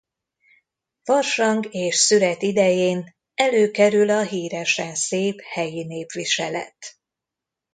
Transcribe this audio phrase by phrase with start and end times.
[1.03, 6.97] Farsang és szüret idején előkerül a híresen szép helyi népviselet.